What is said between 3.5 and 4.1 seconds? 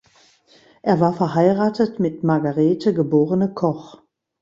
Koch.